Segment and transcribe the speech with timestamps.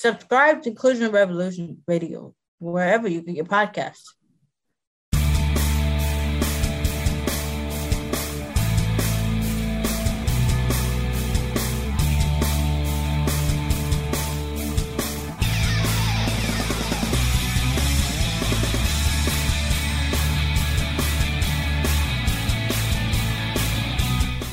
[0.00, 4.14] Subscribe to Inclusion Revolution Radio wherever you get your podcasts.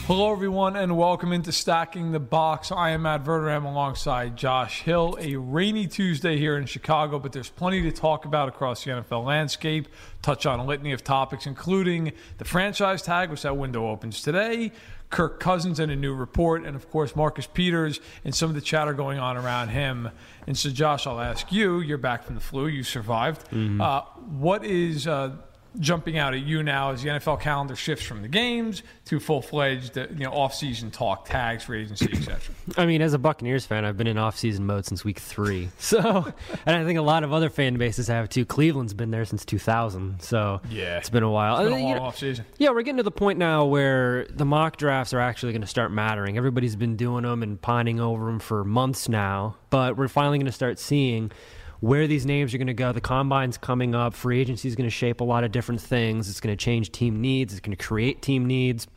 [0.08, 2.72] Hello, everyone, and welcome into Stacking the Box.
[2.72, 5.18] I am Matt Verderame alongside Josh Hill.
[5.20, 9.26] A rainy Tuesday here in Chicago, but there's plenty to talk about across the NFL
[9.26, 9.90] landscape.
[10.22, 14.72] Touch on a litany of topics, including the franchise tag, which that window opens today,
[15.10, 18.62] Kirk Cousins and a new report, and of course, Marcus Peters and some of the
[18.62, 20.10] chatter going on around him.
[20.48, 23.46] And so, Josh, I'll ask you you're back from the flu, you survived.
[23.50, 23.82] Mm-hmm.
[23.82, 24.04] Uh,
[24.40, 25.06] what is.
[25.06, 25.36] Uh,
[25.80, 29.42] jumping out at you now as the NFL calendar shifts from the games to full
[29.42, 32.54] fledged, uh, you know, off season talk, tags, free agency, etc.
[32.78, 35.70] I mean, as a Buccaneers fan, I've been in off season mode since week three.
[35.88, 36.34] So,
[36.66, 38.46] and I think a lot of other fan bases have too.
[38.46, 41.60] Cleveland's been there since 2000, so yeah, it's been a while.
[41.60, 42.46] It's been a long you know, off season.
[42.58, 45.68] Yeah, we're getting to the point now where the mock drafts are actually going to
[45.68, 46.38] start mattering.
[46.38, 50.48] Everybody's been doing them and pining over them for months now, but we're finally going
[50.48, 51.32] to start seeing
[51.80, 52.92] where these names are going to go.
[52.92, 54.14] The combine's coming up.
[54.14, 56.30] Free agency is going to shape a lot of different things.
[56.30, 57.54] It's going to change team needs.
[57.54, 58.88] It's going to create team needs.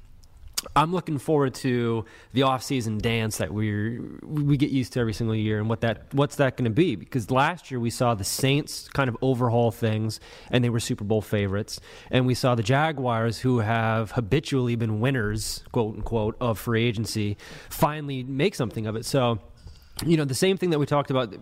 [0.76, 5.34] I'm looking forward to the off-season dance that we we get used to every single
[5.34, 6.96] year, and what that what's that going to be?
[6.96, 10.20] Because last year we saw the Saints kind of overhaul things,
[10.50, 15.00] and they were Super Bowl favorites, and we saw the Jaguars, who have habitually been
[15.00, 17.38] winners, quote unquote, of free agency,
[17.70, 19.06] finally make something of it.
[19.06, 19.38] So
[20.04, 21.34] you know, the same thing that we talked about,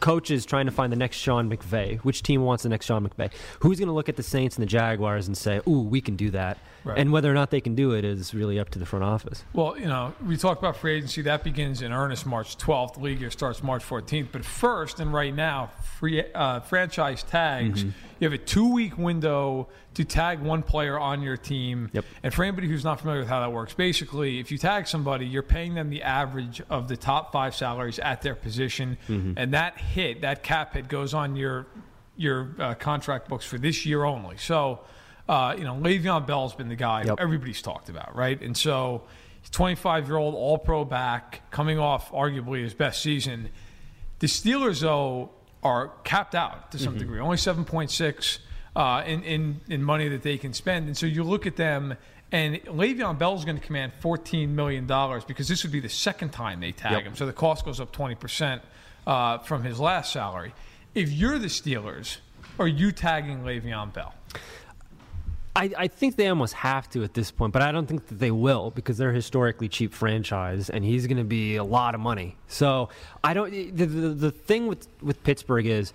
[0.00, 1.98] coaches trying to find the next Sean McVay.
[1.98, 3.32] Which team wants the next Sean McVay?
[3.60, 6.16] Who's going to look at the Saints and the Jaguars and say, ooh, we can
[6.16, 6.58] do that?
[6.86, 6.98] Right.
[6.98, 9.42] And whether or not they can do it is really up to the front office.
[9.52, 11.20] Well, you know, we talk about free agency.
[11.22, 12.94] That begins in earnest March 12th.
[12.94, 14.28] The league year starts March 14th.
[14.30, 17.90] But first, and right now, free uh, franchise tags, mm-hmm.
[18.20, 21.90] you have a two week window to tag one player on your team.
[21.92, 22.04] Yep.
[22.22, 25.26] And for anybody who's not familiar with how that works, basically, if you tag somebody,
[25.26, 28.96] you're paying them the average of the top five salaries at their position.
[29.08, 29.32] Mm-hmm.
[29.36, 31.66] And that hit, that cap hit, goes on your
[32.16, 34.36] your uh, contract books for this year only.
[34.36, 34.80] So,
[35.28, 37.16] uh, you know, Le'Veon Bell's been the guy yep.
[37.18, 38.40] everybody's talked about, right?
[38.40, 39.02] And so
[39.50, 43.48] 25 year old, all pro back, coming off arguably his best season.
[44.18, 45.30] The Steelers, though,
[45.62, 46.98] are capped out to some mm-hmm.
[47.00, 48.38] degree, only 7.6
[48.76, 50.86] uh, in, in, in money that they can spend.
[50.86, 51.96] And so you look at them,
[52.32, 54.86] and Le'Veon Bell is going to command $14 million
[55.26, 57.02] because this would be the second time they tag yep.
[57.02, 57.16] him.
[57.16, 58.60] So the cost goes up 20%
[59.06, 60.54] uh, from his last salary.
[60.94, 62.18] If you're the Steelers,
[62.58, 64.14] are you tagging Le'Veon Bell?
[65.56, 68.18] I, I, think they almost have to at this point, but I don't think that
[68.18, 71.94] they will because they're a historically cheap franchise, and he's going to be a lot
[71.94, 72.36] of money.
[72.46, 72.90] So
[73.24, 73.50] I don't.
[73.50, 75.94] The, the, the thing with with Pittsburgh is,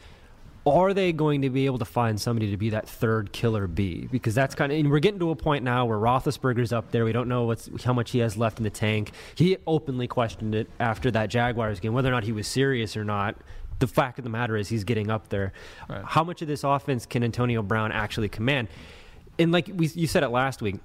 [0.65, 4.07] are they going to be able to find somebody to be that third killer B?
[4.11, 7.05] Because that's kind of, and we're getting to a point now where Roethlisberger's up there.
[7.05, 9.11] We don't know what's how much he has left in the tank.
[9.35, 13.03] He openly questioned it after that Jaguars game, whether or not he was serious or
[13.03, 13.35] not
[13.81, 15.51] the fact of the matter is he's getting up there.
[15.89, 16.03] Right.
[16.05, 18.67] How much of this offense can Antonio Brown actually command?
[19.41, 20.75] And like we, you said it last week,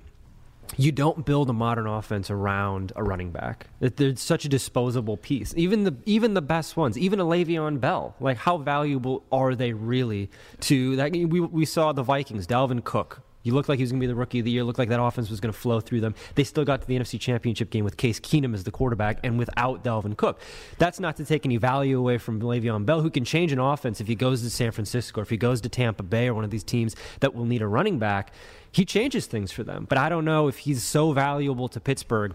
[0.77, 3.67] you don't build a modern offense around a running back.
[3.81, 5.55] There's such a disposable piece.
[5.57, 9.73] Even the even the best ones, even a Le'Veon Bell, like how valuable are they
[9.73, 10.31] really
[10.61, 11.13] to that?
[11.13, 14.09] We, we saw the Vikings, Dalvin Cook, he looked like he was going to be
[14.09, 14.65] the rookie of the year.
[14.65, 16.17] Looked like that offense was going to flow through them.
[16.35, 19.39] They still got to the NFC Championship game with Case Keenum as the quarterback and
[19.39, 20.41] without Dalvin Cook.
[20.79, 24.01] That's not to take any value away from Le'Veon Bell, who can change an offense
[24.01, 26.43] if he goes to San Francisco or if he goes to Tampa Bay or one
[26.43, 28.33] of these teams that will need a running back.
[28.73, 29.87] He changes things for them.
[29.89, 32.35] But I don't know if he's so valuable to Pittsburgh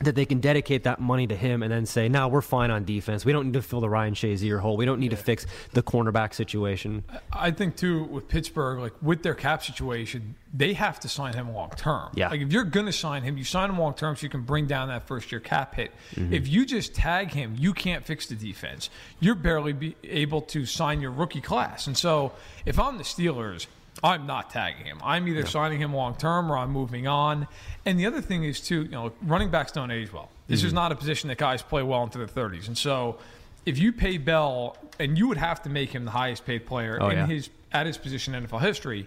[0.00, 2.84] that they can dedicate that money to him and then say, "No, we're fine on
[2.84, 3.24] defense.
[3.24, 4.76] We don't need to fill the Ryan Shazier hole.
[4.76, 5.18] We don't need yeah.
[5.18, 10.36] to fix the cornerback situation." I think too with Pittsburgh, like with their cap situation,
[10.54, 12.10] they have to sign him long term.
[12.14, 12.28] Yeah.
[12.28, 14.42] Like if you're going to sign him, you sign him long term so you can
[14.42, 15.92] bring down that first year cap hit.
[16.14, 16.32] Mm-hmm.
[16.32, 18.90] If you just tag him, you can't fix the defense.
[19.20, 21.86] You're barely be able to sign your rookie class.
[21.86, 22.32] And so,
[22.64, 23.66] if I'm the Steelers
[24.02, 24.98] I'm not tagging him.
[25.02, 25.46] I'm either no.
[25.46, 27.48] signing him long term or I'm moving on.
[27.84, 30.30] And the other thing is too, you know, running backs don't age well.
[30.46, 30.68] This mm-hmm.
[30.68, 32.68] is not a position that guys play well into their 30s.
[32.68, 33.18] And so,
[33.66, 36.98] if you pay Bell, and you would have to make him the highest paid player
[37.00, 37.26] oh, in yeah.
[37.26, 39.06] his at his position in NFL history,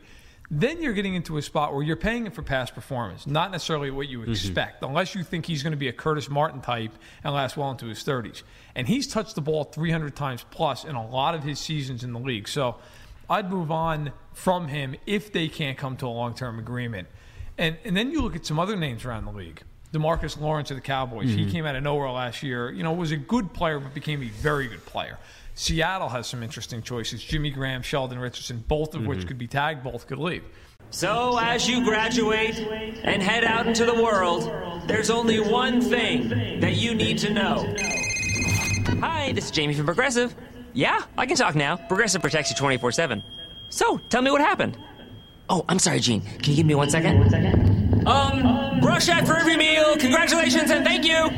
[0.53, 3.89] then you're getting into a spot where you're paying him for past performance, not necessarily
[3.89, 4.31] what you mm-hmm.
[4.31, 6.91] expect, unless you think he's going to be a Curtis Martin type
[7.23, 8.43] and last well into his 30s.
[8.75, 12.11] And he's touched the ball 300 times plus in a lot of his seasons in
[12.11, 12.49] the league.
[12.49, 12.75] So
[13.31, 17.07] I'd move on from him if they can't come to a long term agreement.
[17.57, 19.61] And, and then you look at some other names around the league.
[19.93, 21.29] Demarcus Lawrence of the Cowboys.
[21.29, 21.51] He mm-hmm.
[21.51, 22.71] came out of nowhere last year.
[22.71, 25.17] You know, was a good player, but became a very good player.
[25.55, 27.23] Seattle has some interesting choices.
[27.23, 29.27] Jimmy Graham, Sheldon Richardson, both of which mm-hmm.
[29.29, 30.43] could be tagged, both could leave.
[30.89, 32.57] So, as you graduate
[33.03, 34.43] and head out into the world,
[34.87, 37.73] there's only one thing that you need to know.
[38.99, 40.35] Hi, this is Jamie from Progressive.
[40.73, 41.75] Yeah, I can talk now.
[41.77, 43.23] Progressive protects you 24 7.
[43.69, 44.77] So, tell me what happened.
[45.49, 46.21] Oh, I'm sorry, Gene.
[46.21, 47.19] Can you give me one second?
[47.19, 48.07] One second.
[48.07, 49.95] Um, brush at for every meal.
[49.97, 51.29] Congratulations and thank you.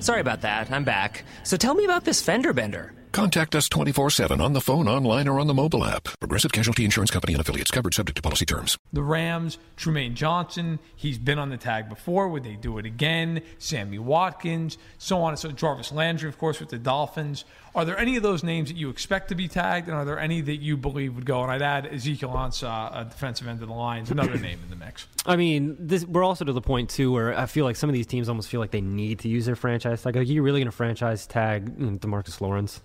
[0.00, 0.70] Sorry about that.
[0.70, 1.24] I'm back.
[1.44, 2.92] So, tell me about this fender bender.
[3.12, 6.08] Contact us 24 7 on the phone, online, or on the mobile app.
[6.18, 8.78] Progressive Casualty Insurance Company and affiliates covered subject to policy terms.
[8.94, 12.28] The Rams, Trumaine Johnson, he's been on the tag before.
[12.28, 13.42] Would they do it again?
[13.58, 17.44] Sammy Watkins, so on and so Jarvis Landry, of course, with the Dolphins.
[17.74, 20.18] Are there any of those names that you expect to be tagged, and are there
[20.18, 21.42] any that you believe would go?
[21.42, 24.76] And I'd add Ezekiel Ansah, a defensive end of the Lions, another name in the
[24.76, 25.06] mix.
[25.24, 27.94] I mean, this, we're also to the point too where I feel like some of
[27.94, 30.16] these teams almost feel like they need to use their franchise tag.
[30.16, 32.82] Like, are you really going to franchise tag Demarcus Lawrence?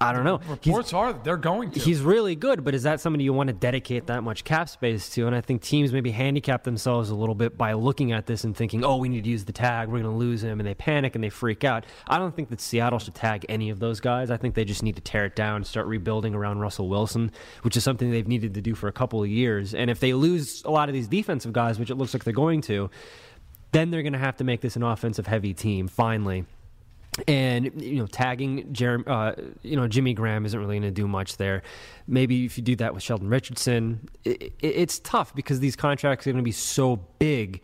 [0.00, 0.38] I don't know.
[0.38, 1.80] He's- Reports are they're going to.
[1.80, 5.08] He's really good, but is that somebody you want to dedicate that much cap space
[5.10, 5.26] to?
[5.26, 8.56] And I think teams maybe handicap themselves a little bit by looking at this and
[8.56, 9.88] thinking, oh, we need to use the tag.
[9.88, 10.60] We're going to lose him.
[10.60, 11.84] And they panic and they freak out.
[12.06, 14.30] I don't think that Seattle should tag any of those guys.
[14.30, 17.30] I think they just need to tear it down start rebuilding around Russell Wilson,
[17.62, 19.74] which is something they've needed to do for a couple of years.
[19.74, 22.32] And if they lose a lot of these defensive guys, which it looks like they're
[22.32, 22.90] going to,
[23.72, 26.44] then they're going to have to make this an offensive heavy team finally
[27.28, 29.32] and you know tagging Jeremy, uh,
[29.62, 31.62] you know Jimmy Graham isn't really going to do much there.
[32.06, 36.26] Maybe if you do that with Sheldon Richardson, it, it, it's tough because these contracts
[36.26, 37.62] are going to be so big,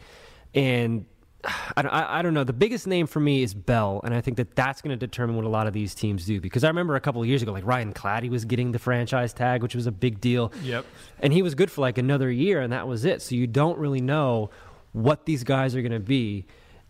[0.55, 1.05] and
[1.45, 2.45] I, I, I don't know.
[2.45, 5.37] The biggest name for me is Bell, and I think that that's going to determine
[5.37, 6.41] what a lot of these teams do.
[6.41, 9.33] Because I remember a couple of years ago, like Ryan Clady was getting the franchise
[9.33, 10.53] tag, which was a big deal.
[10.63, 10.87] Yep.
[11.21, 13.23] and he was good for like another year, and that was it.
[13.23, 14.51] So you don't really know
[14.93, 16.47] what these guys are going to be.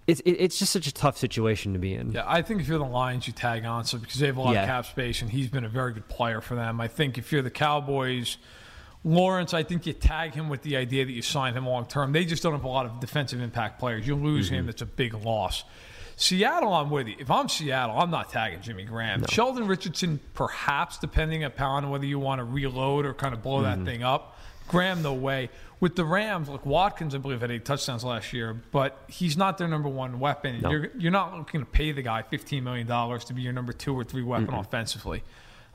[0.07, 2.13] It's it, it's just such a tough situation to be in.
[2.13, 4.55] Yeah, I think if you're the Lions, you tag Ansah because they have a lot
[4.55, 4.63] Yeah.
[4.63, 6.81] of cap space, and he's been a very good player for them.
[6.81, 8.39] I think if you're the Cowboys,
[9.05, 12.13] Lawrence, I think you tag him with the idea that you sign him long term.
[12.13, 14.07] They just don't have a lot of defensive impact players.
[14.07, 14.71] You lose him, mm-hmm.
[14.71, 15.65] it's a big loss.
[16.17, 17.17] Seattle, I'm with you.
[17.19, 19.25] If I'm Seattle, I'm not tagging Jimmy Graham.
[19.27, 23.77] Sheldon Richardson, perhaps, depending upon whether you want to reload or kind of blow that
[23.77, 23.87] mm-hmm.
[23.87, 24.37] thing up.
[24.71, 25.51] Graham, no way.
[25.81, 29.59] With the Rams, like Watkins, I believe had eight touchdowns last year, but he's not
[29.59, 30.61] their number one weapon.
[30.61, 30.71] No.
[30.71, 33.73] You're you're not looking to pay the guy fifteen million dollars to be your number
[33.73, 35.23] two or three weapon offensively.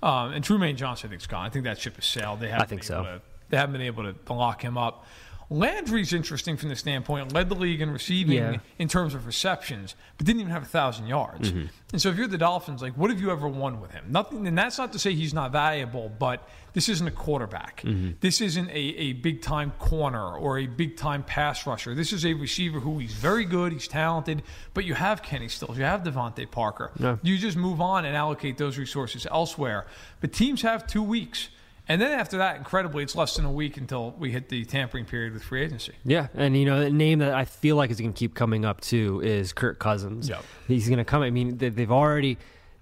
[0.03, 1.45] Um, and Trumaine Johnson, I think, is gone.
[1.45, 2.39] I think that ship has sailed.
[2.39, 2.95] They haven't I think been so.
[2.95, 5.05] able to- they haven't been able to, to lock him up.
[5.49, 8.57] Landry's interesting from the standpoint, led the league in receiving Yeah.
[8.79, 11.51] in terms of receptions, but didn't even have a thousand yards.
[11.51, 11.67] Mm-hmm.
[11.93, 14.05] And so if you're the Dolphins, like what have you ever won with him?
[14.09, 14.47] Nothing.
[14.47, 17.81] And that's not to say he's not valuable, but this isn't a quarterback.
[17.81, 18.11] Mm-hmm.
[18.19, 21.93] This isn't a, a big time corner or a big time pass rusher.
[21.95, 24.41] This is a receiver who he's very good, he's talented,
[24.73, 26.91] but you have Kenny Stills, you have DeVante Parker.
[26.97, 27.17] Yeah.
[27.21, 29.85] You just move on and allocate those resources elsewhere.
[30.21, 31.49] But teams have two weeks.
[31.87, 35.05] And then after that, incredibly, it's less than a week until we hit the tampering
[35.05, 35.93] period with free agency.
[36.03, 38.65] Yeah, and you know, the name that I feel like is going to keep coming
[38.65, 40.27] up too is Kirk Cousins.
[40.29, 40.43] Yep.
[40.67, 41.21] He's going to come.
[41.21, 42.37] I mean, they- they've already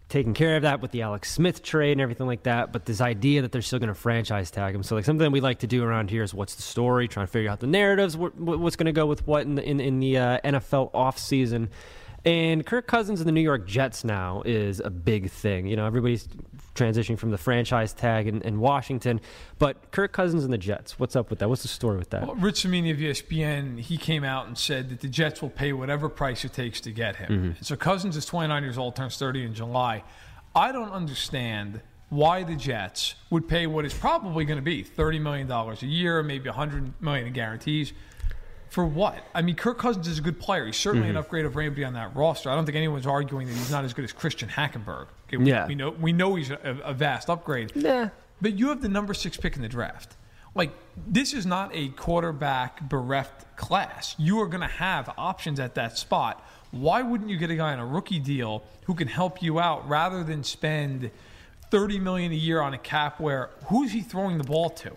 [0.10, 2.72] taken care of that with the Alex Smith trade and everything like that.
[2.72, 5.42] But this idea that they're still going to franchise tag him, so like something we
[5.42, 8.16] like to do around here is what's the story, trying to figure out the narratives,
[8.16, 10.92] what, what- what's going to go with what in the in, in the uh, NFL
[10.94, 11.70] off season.
[12.26, 15.68] And Kirk Cousins and the New York Jets now is a big thing.
[15.68, 16.28] You know, everybody's
[16.74, 19.20] transitioning from the franchise tag in, in Washington,
[19.60, 20.98] but Kirk Cousins and the Jets.
[20.98, 21.50] What's up with that?
[21.50, 22.26] What's the story with that?
[22.26, 25.74] Well, Rich Cimini of ESPN, he came out and said that the Jets will pay
[25.74, 27.32] whatever price it takes to get him.
[27.32, 27.64] Mm-hmm.
[27.64, 30.04] So Cousins is 29 years old, turns 30 in July.
[30.56, 35.20] I don't understand why the Jets would pay what is probably going to be $30
[35.20, 37.92] million a year, maybe 100 million in guarantees.
[38.74, 39.24] For what?
[39.36, 40.66] I mean, Kirk Cousins is a good player.
[40.66, 41.18] He's certainly Mm-hmm.
[41.18, 42.50] an upgrade of anybody on that roster.
[42.50, 45.06] I don't think anyone's arguing that he's not as good as Christian Hackenberg.
[45.28, 45.68] Okay, we, Yeah.
[45.68, 47.72] we know we know he's a, a vast upgrade.
[47.76, 48.10] Yeah.
[48.42, 50.16] But you have the number six pick in the draft.
[50.56, 50.72] Like,
[51.08, 54.16] this is not a quarterback bereft class.
[54.18, 56.44] You are going to have options at that spot.
[56.72, 59.88] Why wouldn't you get a guy on a rookie deal who can help you out
[59.88, 61.12] rather than spend
[61.70, 64.92] thirty million a year on a cap where who's he throwing the ball to?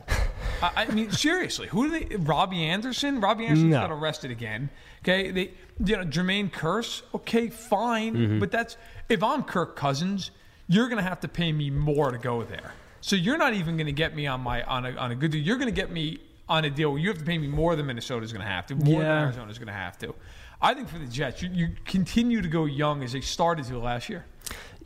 [0.62, 2.16] I, I mean, seriously, who do they?
[2.16, 3.20] Robbie Anderson.
[3.20, 3.80] Robbie Anderson No.
[3.80, 4.70] got arrested again.
[5.02, 5.50] Okay, they,
[5.84, 7.02] you know, Jermaine Kearse.
[7.14, 8.38] Okay, fine, Mm-hmm.
[8.38, 8.76] but that's
[9.08, 10.30] if I'm Kirk Cousins,
[10.68, 12.72] you're going to have to pay me more to go there.
[13.00, 15.30] So you're not even going to get me on my on a on a good
[15.30, 15.40] deal.
[15.42, 17.76] You're going to get me on a deal where you have to pay me more
[17.76, 19.22] than Minnesota's going to have to, more than Yeah.
[19.24, 20.14] Arizona's going to have to.
[20.62, 23.78] I think for the Jets, you, you continue to go young as they started to
[23.78, 24.24] last year.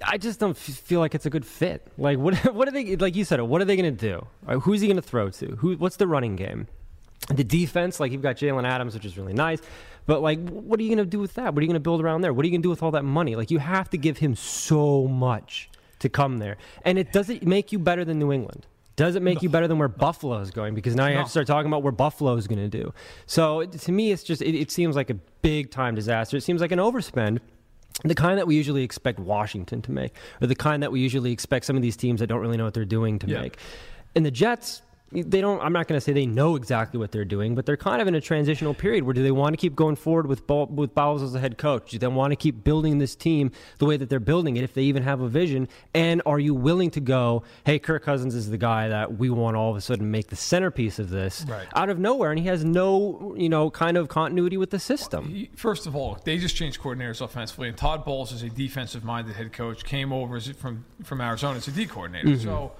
[0.04, 1.87] I just don't f- feel like it's a good fit.
[1.99, 2.35] Like, what?
[2.54, 2.97] What are they?
[2.97, 4.26] Like you said, what are they going to do?
[4.47, 5.57] Uh, Who's he going to throw to?
[5.57, 5.75] Who?
[5.75, 6.66] What's the running game?
[7.28, 9.61] The defense, like you've got Jalen Adams, which is really nice,
[10.07, 11.54] But like, what are you going to do with that?
[11.54, 12.33] What are you going to build around there?
[12.33, 13.37] What are you going to do with all that money?
[13.37, 17.73] Like, you have to give him so much to come there, and it doesn't make
[17.73, 18.66] you better than New England.
[18.97, 19.40] Does it make no.
[19.42, 20.75] you better than where Buffalo is going?
[20.75, 21.19] Because now you no.
[21.19, 22.92] have to start talking about where Buffalo is going to do.
[23.26, 26.37] So to me, it's just it, it seems like a big time disaster.
[26.37, 27.38] It seems like an overspend
[28.04, 31.32] the kind that we usually expect Washington to make, or the kind that we usually
[31.32, 33.42] expect some of these teams that don't really know what they're doing to yeah.
[33.42, 33.59] make.
[34.14, 34.82] And the Jets,
[35.12, 37.76] they don't i'm not going to say they know exactly what they're doing but they're
[37.76, 40.49] kind of in a transitional period where do they want to keep going forward with
[40.49, 43.87] with Bowles as a head coach do they want to keep building this team the
[43.87, 46.90] way that they're building it if they even have a vision and are you willing
[46.90, 50.11] to go hey Kirk Cousins is the guy that we want all of a sudden
[50.11, 51.67] make the centerpiece of this right.
[51.75, 55.49] out of nowhere and he has no you know kind of continuity with the system
[55.57, 59.35] first of all they just changed coordinators offensively and Todd Bowles is a defensive minded
[59.35, 62.45] head coach came over from from Arizona as a D coordinator mm-hmm.
[62.45, 62.73] so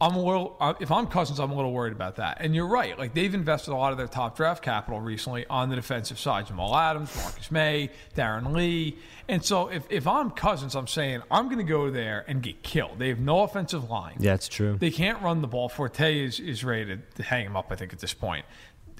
[0.00, 0.56] I'm a little.
[0.78, 2.38] If I'm Cousins, I'm a little worried about that.
[2.40, 2.96] And you're right.
[2.96, 6.46] Like they've invested a lot of their top draft capital recently on the defensive side:
[6.46, 8.98] Jamal Adams, Marcus Maye, Darron Lee.
[9.26, 12.62] And so if, if I'm Cousins, I'm saying I'm going to go there and get
[12.62, 12.98] killed.
[12.98, 14.16] They have no offensive line.
[14.20, 14.76] Yeah, that's true.
[14.78, 15.68] They can't run the ball.
[15.68, 17.66] Forte is is ready to hang him up.
[17.70, 18.44] I think at this point.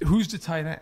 [0.04, 0.80] Who's the tight end?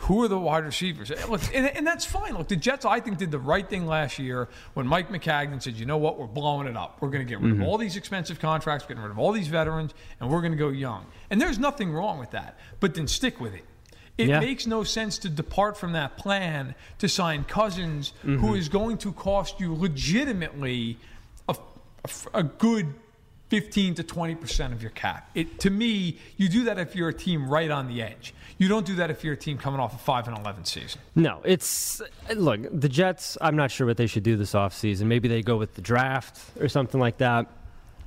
[0.00, 1.10] Who are the wide receivers?
[1.28, 2.36] Look, and, and, that's fine.
[2.36, 5.74] Look, the Jets, I think, did the right thing last year when Mike Maccagnan said,
[5.74, 6.98] you know what, we're blowing it up.
[7.00, 7.62] We're going to get rid mm-hmm.
[7.62, 10.52] of all these expensive contracts, we're getting rid of all these veterans, and we're going
[10.52, 11.06] to go young.
[11.30, 13.64] And there's nothing wrong with that, but then stick with it.
[14.18, 14.40] It yeah.
[14.40, 18.36] makes no sense to depart from that plan to sign Cousins, mm-hmm.
[18.36, 20.98] who is going to cost you legitimately
[21.48, 21.56] a,
[22.04, 22.94] a, a good
[23.48, 25.30] 15 to 20% of your cap.
[25.34, 28.34] It, to me, you do that if you're a team right on the edge.
[28.58, 31.00] You don't do that if you're a team coming off a 5 and 11 season.
[31.14, 32.02] No, it's
[32.34, 35.02] look, the Jets, I'm not sure what they should do this offseason.
[35.02, 37.46] Maybe they go with the draft or something like that.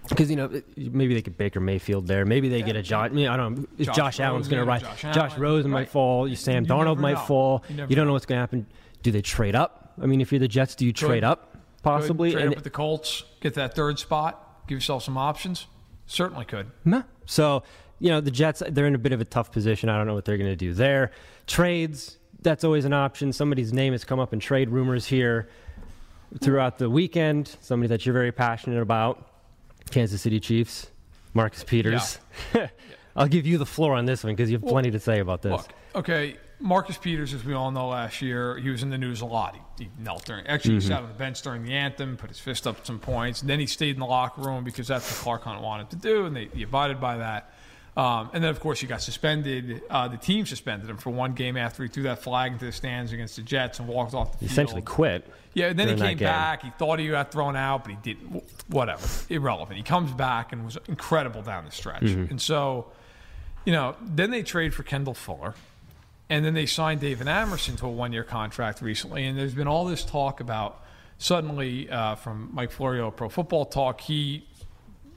[0.08, 2.25] Because you know maybe they get Baker Mayfield there.
[2.25, 3.12] Maybe they yeah, get a Josh.
[3.12, 3.86] I, mean, I don't know.
[3.86, 4.81] Josh, Josh Allen's going to rise?
[4.81, 5.81] Josh, Josh Rosen right.
[5.81, 6.27] might fall.
[6.27, 7.19] You Sam you Darnold might know.
[7.19, 7.63] fall.
[7.69, 8.65] You, you don't know what's going to happen.
[9.03, 9.93] Do they trade up?
[10.01, 11.05] I mean, if you're the Jets, do you Good.
[11.05, 12.29] trade up possibly?
[12.29, 12.38] Good.
[12.38, 15.67] Trade and, up with the Colts, get that third spot give yourself some options?
[16.05, 16.71] Certainly could.
[16.85, 17.03] No.
[17.25, 17.63] So,
[17.99, 19.89] you know, the Jets, they're in a bit of a tough position.
[19.89, 21.11] I don't know what they're going to do there.
[21.47, 23.33] Trades, that's always an option.
[23.33, 25.49] Somebody's name has come up in trade rumors here
[26.41, 27.57] throughout the weekend.
[27.61, 29.27] Somebody that you're very passionate about
[29.91, 30.88] Kansas City Chiefs,
[31.33, 32.19] Marcus Peters.
[32.53, 32.69] Yeah.
[33.15, 35.19] I'll give you the floor on this one because you have well, plenty to say
[35.19, 35.51] about this.
[35.51, 39.22] Look, okay, Marcus Peters, as we all know, last year he was in the news
[39.22, 39.56] a lot.
[39.78, 40.82] He, he knelt during, actually, mm-hmm.
[40.82, 43.42] he sat on the bench during the anthem, put his fist up at some points,
[43.42, 45.96] and then he stayed in the locker room because that's what Clark Hunt wanted to
[45.96, 47.54] do, and they he abided by that.
[47.98, 49.82] Um, and then, of course, he got suspended.
[49.89, 52.72] Uh, the team suspended him for one game after he threw that flag into the
[52.72, 54.51] stands against the Jets and walked off the field.
[54.51, 55.28] Essentially quit.
[55.54, 56.63] Yeah, and then he came back.
[56.63, 58.44] He thought he got thrown out, but he didn't.
[58.68, 59.06] Whatever.
[59.30, 59.75] Irrelevant.
[59.75, 62.04] He comes back and was incredible down the stretch.
[62.04, 62.32] Mm-hmm.
[62.32, 62.88] And so,
[63.66, 65.56] you know, then they trade for Kendall Fuller.
[66.29, 69.25] And then they signed David Amerson to a one year contract recently.
[69.25, 70.83] And there's been all this talk about
[71.17, 74.45] suddenly uh, from Mike Florio, Pro Football Talk, he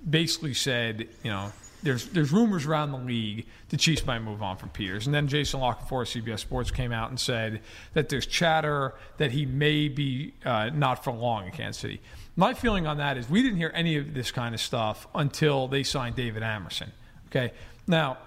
[0.09, 1.52] basically said, you know,
[1.83, 5.07] there's there's rumors around the league the Chiefs might move on from Peters.
[5.07, 7.61] And then Jason La Canfora, CBS Sports, came out and said
[7.95, 12.00] that there's chatter that he may be uh, not for long in Kansas City.
[12.37, 15.69] My feeling on that is we didn't hear any of this kind of stuff until
[15.69, 16.92] they signed David Amerson.
[17.28, 17.52] Okay.
[17.87, 18.19] Now,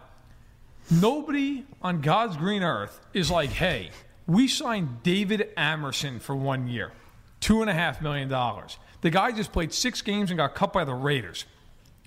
[0.90, 3.90] Nobody on God's green earth is like, hey,
[4.28, 6.92] we signed David Amerson for one year,
[7.40, 8.78] two and a half million dollars.
[9.02, 11.46] The guy just played six games and got cut by the Raiders.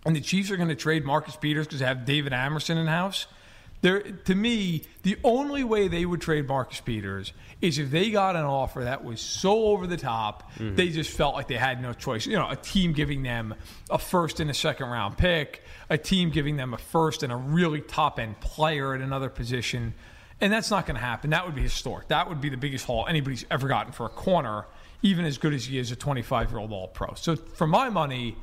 [0.04, 2.86] And the Chiefs are going to trade Marcus Peters because they have David Amerson in
[2.86, 3.26] house.
[3.80, 8.34] There, to me, the only way they would trade Marcus Peters is if they got
[8.34, 10.74] an offer that was so over the top, mm-hmm.
[10.74, 12.26] they just felt like they had no choice.
[12.26, 13.54] You know, a team giving them
[13.88, 17.36] a first and a second round pick, a team giving them a first and a
[17.36, 19.94] really top end player at another position.
[20.40, 21.30] And that's not going to happen.
[21.30, 22.08] That would be historic.
[22.08, 24.66] That would be the biggest haul anybody's ever gotten for a corner,
[25.02, 27.14] even as good as he is a 25 year old All Pro.
[27.14, 28.36] So, for my money,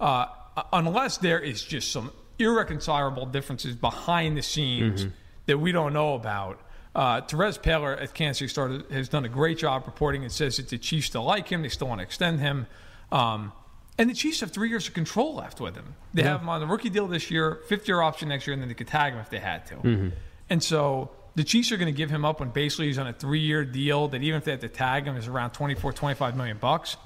[0.00, 0.26] uh,
[0.72, 5.14] unless there is just some irreconcilable differences behind the scenes mm-hmm.
[5.46, 6.60] that we don't know about.
[6.94, 10.22] Uh, Terez Paylor at Kansas City Star has done a great job reporting.
[10.22, 11.62] and says that the Chiefs still like him.
[11.62, 12.66] They still want to extend him.
[13.10, 13.52] Um,
[13.98, 15.94] and the Chiefs have three years of control left with him.
[16.14, 16.30] They yeah.
[16.30, 18.68] have him on the rookie deal this year, fifth year option next year, and then
[18.68, 19.74] they could tag him if they had to.
[19.74, 20.08] Mm-hmm.
[20.50, 23.12] And so the Chiefs are going to give him up when basically he's on a
[23.12, 26.36] three year deal that even if they have to tag him is around 24, 25
[26.36, 26.96] million bucks.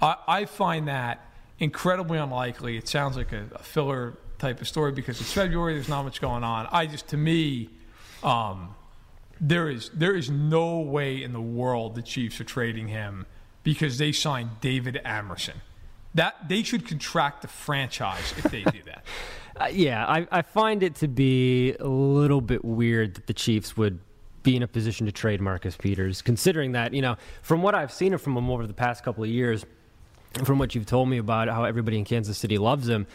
[0.00, 1.26] I, I find that
[1.58, 2.76] incredibly unlikely.
[2.76, 5.74] It sounds like a, a filler type of story because it's February.
[5.74, 6.68] There's not much going on.
[6.70, 7.70] I just, to me,
[8.22, 8.74] um,
[9.40, 13.26] there is there is no way in the world the Chiefs are trading him
[13.62, 15.60] because they signed David Amerson.
[16.14, 19.04] That they should contract the franchise if they do that.
[19.56, 23.76] uh, yeah, I, I find it to be a little bit weird that the Chiefs
[23.76, 23.98] would
[24.42, 27.92] be in a position to trade Marcus Peters, considering that, you know, from what I've
[27.92, 29.66] seen from him over the past couple of years,
[30.44, 33.06] from what you've told me about how everybody in Kansas City loves him,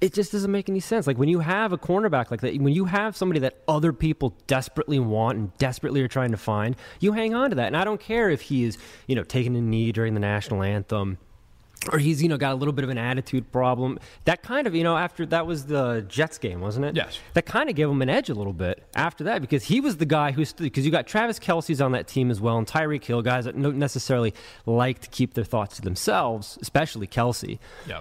[0.00, 1.06] it just doesn't make any sense.
[1.06, 4.34] Like when you have a cornerback like that, when you have somebody that other people
[4.46, 7.66] desperately want and desperately are trying to find, you hang on to that.
[7.66, 10.62] And I don't care if he is, you know, taking a knee during the national
[10.62, 11.18] anthem
[11.92, 13.98] or he's you know got a little bit of an attitude problem.
[14.24, 16.96] That kind of you know after that was the Jets game, wasn't it?
[16.96, 17.18] Yes.
[17.34, 19.98] That kind of gave him an edge a little bit after that because he was
[19.98, 23.04] the guy who because you got Travis Kelce's on that team as well and Tyreek
[23.04, 24.34] Hill guys that don't necessarily
[24.66, 27.58] like to keep their thoughts to themselves, especially Kelce.
[27.86, 28.00] Yeah.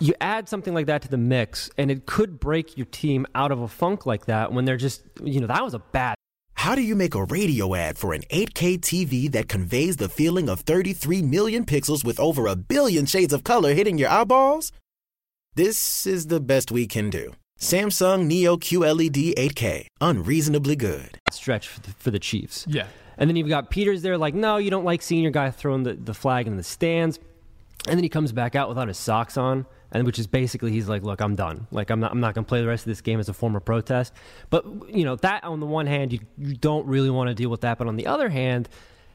[0.00, 3.52] You add something like that to the mix, and it could break your team out
[3.52, 6.14] of a funk like that when they're just you know that was a bad
[6.54, 10.48] How do you make a radio ad for an 8K TV that conveys the feeling
[10.48, 14.72] of 33 million pixels with over a billion shades of color hitting your eyeballs?
[15.54, 17.34] This is the best we can do.
[17.60, 21.18] Samsung Neo QLED 8K, unreasonably good.
[21.30, 22.66] stretch for the, for the Chiefs.
[22.68, 22.86] Yeah.
[23.16, 25.84] And then you've got Peters there, like, no, you don't like seeing your guy throwing
[25.84, 27.18] the, the flag in the stands.
[27.86, 30.88] And then he comes back out without his socks on, and which is basically he's
[30.88, 31.66] like, look, I'm done.
[31.70, 33.32] Like I'm not I'm not going to play the rest of this game as a
[33.32, 34.12] form of protest.
[34.50, 37.48] But you know that on the one hand, you you don't really want to deal
[37.48, 38.68] with that, but on the other hand.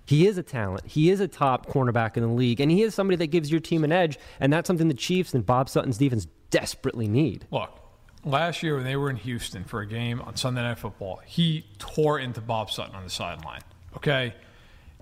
[0.05, 0.87] He is a talent.
[0.87, 3.59] He is a top cornerback in the league, and he is somebody that gives your
[3.59, 7.45] team an edge, and that's something the Chiefs and Bob Sutton's defense desperately need.
[7.51, 7.79] Look,
[8.25, 11.65] last year when they were in Houston for a game on Sunday Night Football, he
[11.77, 13.61] tore into Bob Sutton on the sideline.
[13.95, 14.33] Okay.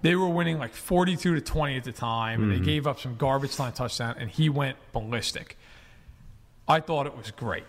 [0.02, 2.66] They were winning like 42 to 20 at the time, and they mm-hmm.
[2.66, 5.58] gave up some garbage time touchdown, and he went ballistic.
[6.68, 7.64] I thought it was great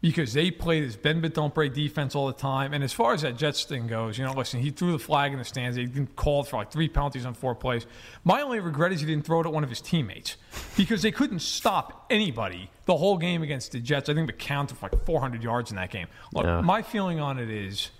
[0.00, 2.74] because they played this bend but don't break defense all the time.
[2.74, 5.32] And as far as that Jets thing goes, you know, listen, he threw the flag
[5.32, 5.76] in the stands.
[5.76, 7.86] He didn't call for like three penalties on four plays.
[8.24, 10.36] My only regret is he didn't throw it at one of his teammates
[10.76, 14.08] because they couldn't stop anybody the whole game against the Jets.
[14.08, 16.08] I think the count of like 400 yards in that game.
[16.34, 16.60] Look, Yeah.
[16.62, 17.90] my feeling on it is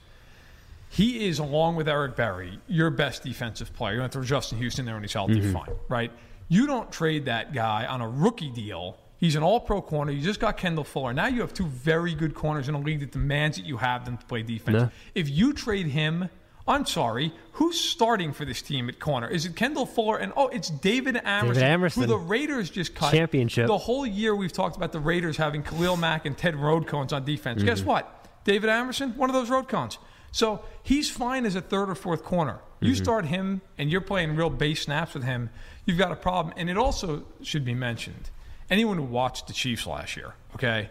[0.90, 3.92] he is, along with Eric Berry, your best defensive player.
[3.94, 5.52] You're going to throw Justin Houston there when he's healthy, Mm-hmm.
[5.52, 6.12] fine, right?
[6.48, 8.98] You don't trade that guy on a rookie deal.
[9.22, 10.10] He's an all pro corner.
[10.10, 11.12] You just got Kendall Fuller.
[11.12, 14.04] Now you have two very good corners in a league that demands that you have
[14.04, 14.76] them to play defense.
[14.76, 14.88] Yeah.
[15.14, 16.28] If you trade him,
[16.66, 19.28] I'm sorry, who's starting for this team at corner?
[19.28, 20.16] Is it Kendall Fuller?
[20.16, 22.02] And oh, it's David Amerson, Amerson.
[22.02, 23.12] who the Raiders just cut.
[23.12, 23.68] Championship.
[23.68, 27.24] The whole year we've talked about the Raiders having Khalil Mack and Ted Roadcones on
[27.24, 27.58] defense.
[27.58, 27.68] Mm-hmm.
[27.68, 28.26] Guess what?
[28.44, 29.98] David Amerson, one of those Roadcones.
[30.32, 32.58] So he's fine as a third or fourth corner.
[32.80, 33.02] You Mm-hmm.
[33.04, 35.50] start him and you're playing real base snaps with him,
[35.86, 36.52] you've got a problem.
[36.56, 38.30] And it also should be mentioned
[38.72, 40.88] anyone who watched the Chiefs last year, okay?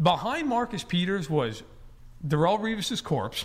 [0.00, 1.64] Behind Marcus Peters was
[2.26, 3.44] Darrelle Revis's corpse,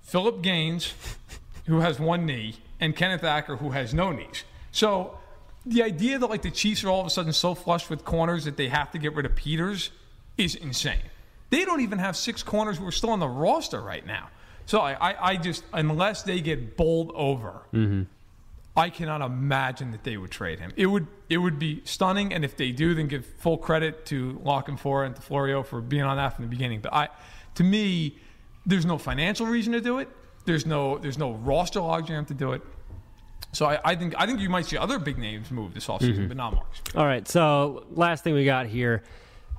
[0.00, 0.92] Philip Gaines,
[1.66, 4.44] who has one knee, and Kenneth Acker, who has no knees.
[4.72, 5.18] So
[5.66, 8.46] the idea that like the Chiefs are all of a sudden so flush with corners
[8.46, 9.90] that they have to get rid of Peters
[10.38, 11.02] is insane.
[11.50, 14.30] They don't even have six corners who are still on the roster right now.
[14.64, 18.04] So I, I, I just unless they get bowled over, mm-hmm.
[18.74, 20.72] I cannot imagine that they would trade him.
[20.76, 24.40] It would it would be stunning, and if they do, then give full credit to
[24.44, 26.80] La Canfora and to Florio for being on that from the beginning.
[26.80, 27.08] But I,
[27.56, 28.18] to me,
[28.64, 30.08] there's no financial reason to do it.
[30.46, 32.62] There's no there's no roster logjam to do it.
[33.52, 36.14] So I, I think I think you might see other big names move this offseason,
[36.14, 36.28] mm-hmm.
[36.28, 36.80] but not Marks.
[36.94, 39.02] All right, so last thing we got here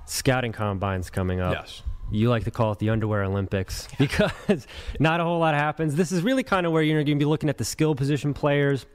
[0.06, 1.54] scouting combines coming up.
[1.54, 1.84] Yes.
[2.12, 4.68] You like to call it the underwear Olympics because
[5.00, 5.96] not a whole lot happens.
[5.96, 8.34] This is really kind of where you're going to be looking at the skill position
[8.34, 8.86] players.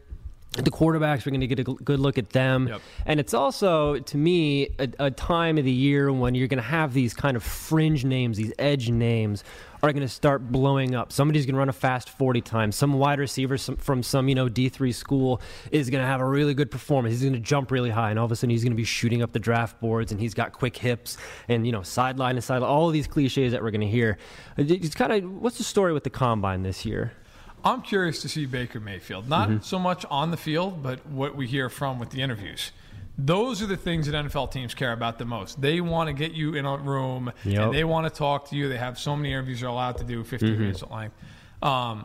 [0.53, 2.69] The quarterbacks, we're going to get a good look at them.
[2.69, 2.81] Yep.
[3.07, 6.69] And it's also, to me, a, a time of the year when you're going to
[6.69, 9.45] have these kind of fringe names, these edge names
[9.83, 11.13] are going to start blowing up.
[11.13, 12.77] Somebody's going to run a fast 40 times.
[12.77, 16.27] Some wide receiver some, from some, you know, D3 school is going to have a
[16.27, 17.13] really good performance.
[17.13, 18.85] He's going to jump really high, and all of a sudden he's going to be
[18.85, 21.17] shooting up the draft boards, and he's got quick hips
[21.49, 24.19] and, you know, sideline to sideline, all of these cliches that we're going to hear.
[24.57, 27.13] It's kind of, what's the story with the combine this year?
[27.64, 29.29] I'm curious to see Baker Mayfield.
[29.29, 32.73] Not so much on the field, but what we hear from with the interviews.
[33.21, 35.61] Those are the things that NFL teams care about the most.
[35.61, 37.61] They want to get you in a room Yep.
[37.62, 38.68] and they want to talk to you.
[38.68, 41.16] They have so many interviews they're allowed to do, 50 minutes at length.
[41.62, 42.05] Um,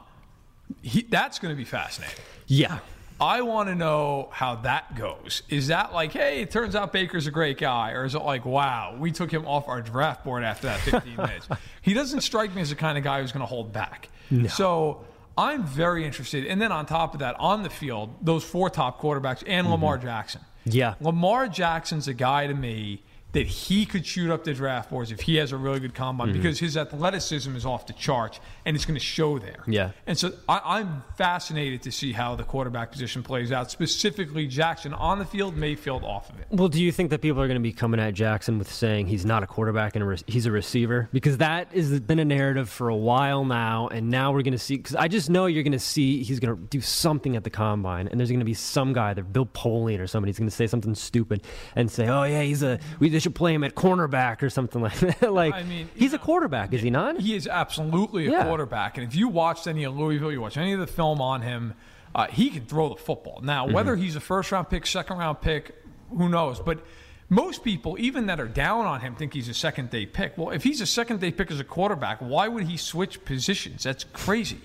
[0.82, 2.16] he, that's going to be fascinating.
[2.48, 2.80] Yeah.
[3.22, 5.44] I want to know how that goes.
[5.50, 7.92] Is that like, hey, it turns out Baker's a great guy?
[7.92, 11.16] Or is it like, wow, we took him off our draft board after that 15
[11.18, 11.48] minutes?
[11.84, 14.10] He doesn't strike me as the kind of guy who's going to hold back.
[14.50, 15.06] So
[15.38, 16.46] I'm very interested.
[16.46, 19.72] And then on top of that, on the field, those four top quarterbacks and mm-hmm.
[19.72, 20.42] Lamar Jackson.
[20.66, 20.96] Yeah.
[21.02, 25.20] Lamar Jackson's a guy to me that he could shoot up the draft boards if
[25.22, 26.38] he has a really good combine Mm-hmm.
[26.38, 29.64] because his athleticism is off the charts and it's going to show there.
[29.68, 29.92] Yeah.
[30.08, 34.94] And so I, I'm fascinated to see how the quarterback position plays out, specifically Jackson
[34.94, 36.48] on the field, Mayfield off of it.
[36.52, 39.08] Well, do you think that people are going to be coming at Jackson with saying
[39.08, 41.10] he's not a quarterback and a re- he's a receiver?
[41.12, 44.58] Because that has been a narrative for a while now, and now we're going to
[44.60, 44.78] see.
[44.78, 47.50] Because I just know you're going to see he's going to do something at the
[47.50, 50.50] combine, and there's going to be some guy, there, Bill Polian or somebody, he's going
[50.50, 51.44] to say something stupid
[51.76, 54.82] and say, "Oh yeah, he's a we they should play him at cornerback or something
[54.82, 57.20] like that." like I mean, he's you a quarterback, is he not?
[57.20, 58.44] He is absolutely a Yeah.
[58.46, 58.98] quarterback.
[58.98, 61.74] And if you watched any of Louisville, you watch any of the film on him,
[62.16, 63.42] uh, he can throw the football.
[63.42, 63.74] Now, Mm-hmm.
[63.74, 65.76] whether he's a first round pick, second round pick,
[66.16, 66.60] who knows?
[66.60, 66.86] But
[67.30, 70.38] most people, even that are down on him, think he's a second day pick.
[70.38, 73.84] Well, if he's a second day pick as a quarterback, why would he switch positions?
[73.84, 74.60] That's crazy.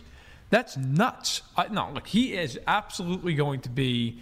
[0.51, 1.42] That's nuts.
[1.57, 4.18] I, no, look, he is absolutely going to be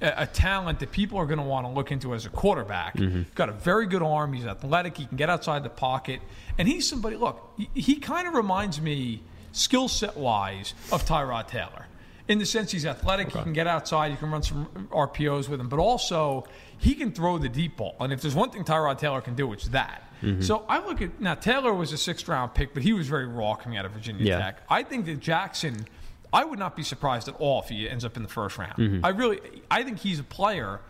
[0.00, 2.96] a, talent that people are going to want to look into as a quarterback.
[2.96, 3.22] Mm-hmm.
[3.34, 4.32] Got a very good arm.
[4.32, 4.96] He's athletic.
[4.96, 6.20] He can get outside the pocket,
[6.56, 7.16] and he's somebody.
[7.16, 11.86] Look, he, he kind of reminds me, skill set wise, of Tyrod Taylor.
[12.28, 15.60] In the sense he's athletic, he can get outside, you can run some RPOs with
[15.60, 16.44] him, but also
[16.76, 17.96] he can throw the deep ball.
[18.00, 20.02] And if there's one thing Tyrod Taylor can do, it's that.
[20.22, 20.42] Mm-hmm.
[20.42, 23.26] So I look at now Taylor was a sixth round pick, but he was very
[23.26, 24.38] raw coming out of Virginia Yeah.
[24.38, 24.62] Tech.
[24.68, 25.86] I think that Jackson,
[26.32, 28.76] I would not be surprised at all if he ends up in the first round.
[28.76, 29.04] Mm-hmm.
[29.04, 30.80] I really, I think he's a player,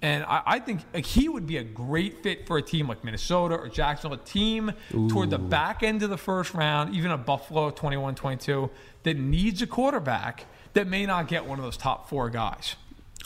[0.00, 3.04] and I, I think like, he would be a great fit for a team like
[3.04, 4.72] Minnesota or Jacksonville, a team
[5.08, 8.70] toward the back end of the first round, even a Buffalo 21 22,
[9.02, 12.76] that needs a quarterback that may not get one of those top four guys.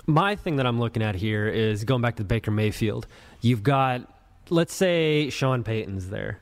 [0.06, 3.06] My thing that I'm looking at here is going back to Baker Mayfield.
[3.40, 4.10] You've got,
[4.50, 6.40] let's say, Sean Payton's there,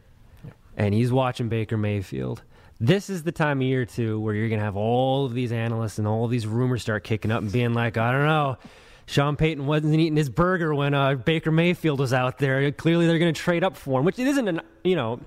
[0.76, 2.42] and he's watching Baker Mayfield.
[2.83, 5.99] This is the time of year too where you're gonna have all of these analysts
[5.99, 8.57] and all these rumors start kicking up and being like, I don't know.
[9.05, 12.71] Sean Payton wasn't eating his burger when uh, Baker Mayfield was out there.
[12.71, 15.21] Clearly, they're going to trade up for him, which it isn't an you know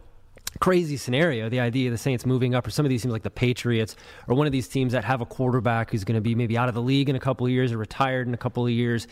[0.60, 1.50] crazy scenario.
[1.50, 3.98] The idea of the Saints moving up, or some of these teams like the Patriots,
[4.28, 6.70] or one of these teams that have a quarterback who's going to be maybe out
[6.70, 9.08] of the league in a couple of years or retired in a couple of years,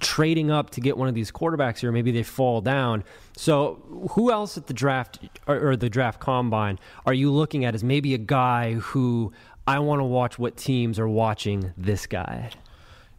[0.00, 1.92] trading up to get one of these quarterbacks here.
[1.92, 3.04] Maybe they fall down.
[3.36, 7.74] So, who else at the draft or, or the draft combine are you looking at
[7.74, 9.32] as maybe a guy who
[9.66, 12.50] I want to watch what teams are watching this guy?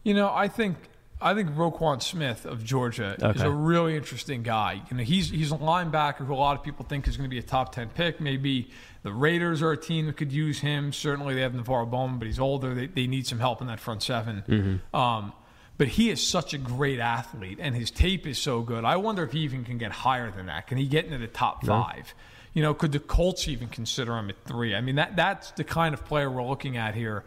[0.04, 0.76] You know, I think
[1.20, 4.82] I think Roquan Smith of Georgia is a really interesting guy.
[4.90, 7.34] You know, he's he's a linebacker who a lot of people think is going to
[7.34, 8.20] be a top ten pick.
[8.20, 8.70] Maybe
[9.02, 10.92] the Raiders are a team that could use him.
[10.92, 12.74] Certainly, they have NaVorro Bowman, but he's older.
[12.74, 15.32] They, they need some help in that front 7 Um,
[15.78, 18.84] but he is such a great athlete, and his tape is so good.
[18.84, 20.66] I wonder if he even can get higher than that.
[20.66, 22.14] Can he get into the top five?
[22.54, 24.74] You know, could the Colts even consider him at three?
[24.74, 27.24] I mean, that that's the kind of player we're looking at here.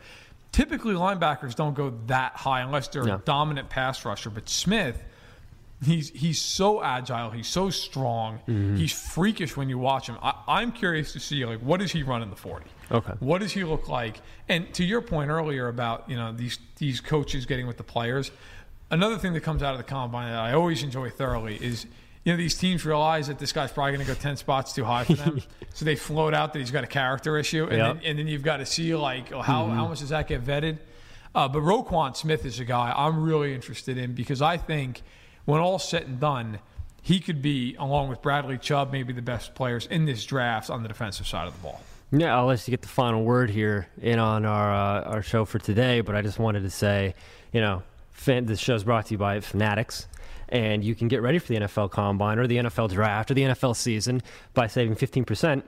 [0.52, 3.16] Typically, linebackers don't go that high unless they're No.
[3.16, 4.32] a dominant pass rusher.
[4.32, 5.04] But Smith,
[5.84, 8.40] he's he's so agile, he's so strong,
[8.76, 10.18] he's freakish when you watch him.
[10.22, 12.66] I, I'm curious to see like what does he run in the 40?
[12.92, 13.14] Okay.
[13.20, 14.20] What does he look like?
[14.48, 18.32] And to your point earlier about you know these these coaches getting with the players,
[18.92, 21.86] another thing that comes out of the combine that I always enjoy thoroughly is
[22.26, 24.84] you know these teams realize that this guy's probably going to go ten spots too
[24.84, 25.42] high for them,
[25.74, 27.96] so they float out that he's got a character issue, and, Yep.
[27.96, 30.44] then, and then you've got to see like oh, how how much does that get
[30.44, 30.80] vetted?
[31.34, 35.04] Uh, but Roquan Smith is a guy I'm really interested in because I think
[35.50, 36.60] when all said and done.
[37.02, 40.84] He could be, along with Bradley Chubb, maybe the best players in this draft on
[40.84, 41.82] the defensive side of the ball.
[42.12, 45.46] Yeah, I'll let you get the final word here in on our uh, our show
[45.46, 46.02] for today.
[46.02, 47.16] But I just wanted to say,
[47.52, 50.08] you know, fan, this show's brought to you by Fanatics,
[50.50, 53.44] and you can get ready for the NFL Combine or the NFL Draft or the
[53.44, 54.22] NFL season
[54.54, 55.66] by saving fifteen percent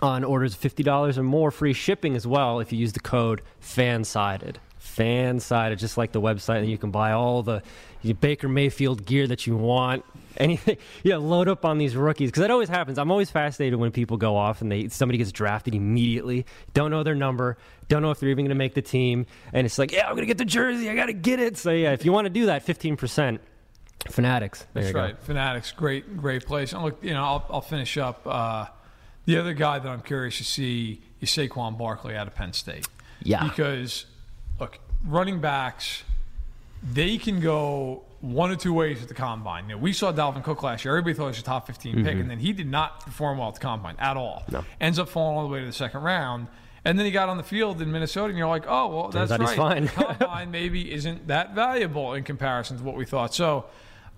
[0.00, 3.00] on orders of fifty dollars or more, free shipping as well if you use the
[3.00, 4.58] code FANSIDED.
[4.96, 7.62] Fansided, just like the website, and you can buy all the
[8.20, 10.04] Baker Mayfield gear that you want.
[10.36, 12.98] Anything, yeah, load up on these rookies because that always happens.
[12.98, 17.04] I'm always fascinated when people go off and they somebody gets drafted immediately, don't know
[17.04, 17.56] their number,
[17.88, 20.14] don't know if they're even going to make the team, and it's like, yeah, I'm
[20.14, 21.56] going to get the jersey, I got to get it.
[21.56, 23.40] So yeah, if you want to do that, 15 percent.
[24.10, 24.66] Fanatics.
[24.74, 25.00] There That's you go.
[25.00, 25.18] right.
[25.22, 26.72] Fanatics, great, great place.
[26.72, 28.26] And look, you know, I'll, I'll finish up.
[28.26, 28.66] Uh,
[29.24, 32.86] the other guy that I'm curious to see is Saquon Barkley out of Penn State.
[33.22, 33.44] Yeah.
[33.48, 34.04] Because,
[34.60, 36.02] look, running backs,
[36.82, 39.68] they can go one or two ways at the combine.
[39.68, 40.94] You know, we saw Dalvin Cook last year.
[40.96, 43.48] Everybody thought he was a top 15 pick, and then he did not perform well
[43.48, 44.42] at the combine at all.
[44.46, 44.52] Mm-hmm.
[44.54, 44.64] No.
[44.80, 46.46] Ends up falling all the way to the second round.
[46.86, 49.30] And then he got on the field in Minnesota, and you're like, oh, well, that's
[49.30, 49.56] right.
[49.56, 49.84] fine.
[49.84, 53.34] The combine maybe isn't that valuable in comparison to what we thought.
[53.34, 53.64] So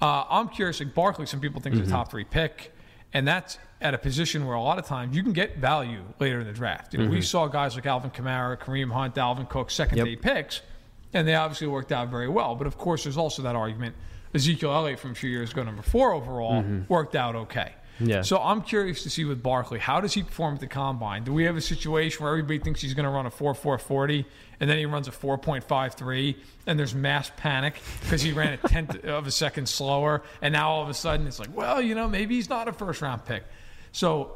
[0.00, 0.80] uh, I'm curious.
[0.80, 1.84] Like Barkley, some people think Mm-hmm.
[1.84, 2.72] is a top three pick,
[3.12, 6.40] and that's at a position where a lot of times you can get value later
[6.40, 6.92] in the draft.
[6.94, 10.06] You know, we saw guys like Alvin Kamara, Kareem Hunt, Alvin Cook, second Mm-hmm.
[10.08, 10.22] Yep.
[10.22, 10.62] day picks,
[11.12, 12.54] and they obviously worked out very well.
[12.54, 13.94] But of course, there's also that argument:
[14.34, 16.92] Ezekiel Elliott from a few years ago, number four overall, mm-hmm.
[16.92, 17.72] worked out okay.
[17.98, 18.22] Yeah.
[18.22, 21.24] So I'm curious to see with Barkley, how does he perform at the combine?
[21.24, 23.78] Do we have a situation where everybody thinks he's going to run a 4 4
[23.78, 24.26] 40
[24.60, 29.04] and then he runs a 4.53 and there's mass panic because he ran a tenth
[29.04, 32.08] of a second slower and now all of a sudden it's like, well, you know,
[32.08, 33.44] maybe he's not a first round pick.
[33.92, 34.32] So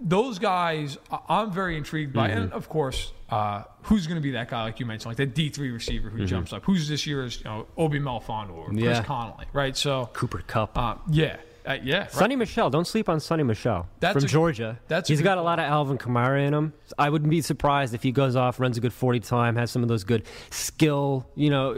[0.00, 2.38] those guys, I'm very intrigued by, Mm-hmm.
[2.38, 5.34] and of course, uh, who's going to be that guy like you mentioned, like that
[5.34, 6.64] D3 receiver who jumps up?
[6.64, 8.84] Who's this year's, you know, Obi Melifonwu or Chris Mm-hmm.
[8.84, 9.02] Yeah.
[9.04, 9.76] Connolly, right?
[9.76, 10.76] So, Cooper Kupp.
[10.76, 11.36] uh, yeah,
[11.68, 12.10] uh, yeah, right.
[12.10, 14.78] Sony Michel, don't sleep on Sony Michel That's from a- Georgia.
[14.88, 16.72] that's a He's good got a lot of Alvin Kamara in him.
[16.98, 19.82] I wouldn't be surprised if he goes off, runs a good 40 time, has some
[19.82, 21.74] of those good skill, you know,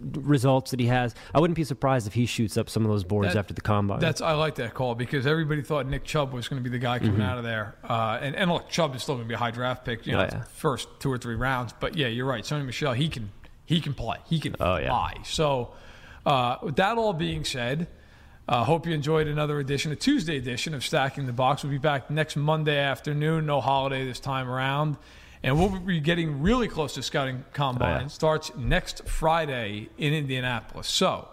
[0.00, 1.14] results that he has.
[1.34, 3.60] I wouldn't be surprised if he shoots up some of those boards That- after the
[3.60, 3.98] combine.
[4.00, 6.82] That's I like that call because everybody thought Nick Chubb was going to be the
[6.82, 9.34] guy coming out of there, uh, and and look, Chubb is still going to be
[9.34, 10.36] a high draft pick, you know, Mm-hmm.
[10.36, 10.44] Oh, yeah.
[10.54, 11.74] first two or three rounds.
[11.78, 12.44] But yeah, you're right.
[12.44, 13.30] Sony Michel, he can
[13.66, 14.88] he can play, he can Oh, yeah.
[14.88, 15.14] fly.
[15.24, 15.72] So
[16.24, 17.88] uh, with that all being said.
[18.48, 21.62] Uh, hope you enjoyed another edition, a Tuesday edition of Stacking the Box.
[21.62, 23.46] We'll be back next Monday afternoon.
[23.46, 24.96] No holiday this time around.
[25.42, 27.96] And we'll be getting really close to scouting combine.
[27.96, 28.06] Oh, yeah.
[28.08, 30.88] Starts next Friday in Indianapolis.
[30.88, 31.28] So,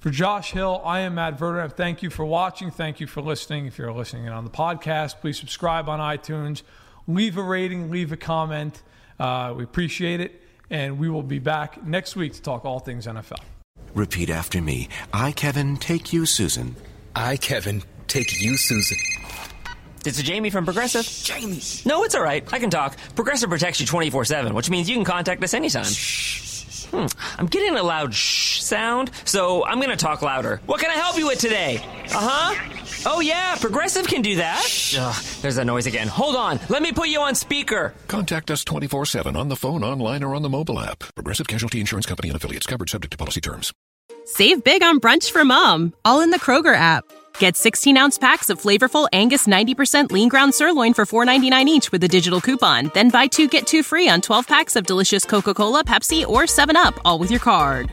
[0.00, 1.68] for Josh Hill, I am Matt Verder.
[1.68, 2.70] Thank you for watching.
[2.70, 3.66] Thank you for listening.
[3.66, 6.62] If you're listening in on the podcast, please subscribe on iTunes,
[7.08, 8.82] leave a rating, leave a comment.
[9.18, 10.42] Uh, we appreciate it.
[10.68, 13.55] And we will be back next week to talk all things NFL.
[13.96, 14.90] Repeat after me.
[15.14, 16.76] I, Kevin, take you, Susan.
[17.14, 18.98] I, Kevin, take you, Susan.
[20.04, 21.06] It's Jamie from Progressive.
[21.24, 21.62] Jamie.
[21.86, 22.46] No, it's all right.
[22.52, 22.98] I can talk.
[23.14, 25.86] Progressive protects you 24 7, which means you can contact us anytime.
[26.90, 27.06] Hmm.
[27.40, 30.60] I'm getting a loud shh sound, so I'm going to talk louder.
[30.66, 31.78] What can I help you with today?
[32.14, 32.75] Uh huh.
[33.08, 34.64] Oh, yeah, Progressive can do that.
[34.98, 36.08] Ugh, there's that noise again.
[36.08, 36.58] Hold on.
[36.68, 37.94] Let me put you on speaker.
[38.08, 41.04] Contact us 24 7 on the phone, online, or on the mobile app.
[41.14, 43.72] Progressive Casualty Insurance Company and affiliates covered subject to policy terms.
[44.24, 47.04] Save big on brunch for mom, all in the Kroger app.
[47.38, 52.02] Get 16 ounce packs of flavorful Angus 90% lean ground sirloin for $4.99 each with
[52.02, 52.90] a digital coupon.
[52.92, 56.42] Then buy two get two free on 12 packs of delicious Coca Cola, Pepsi, or
[56.42, 57.92] 7UP, all with your card.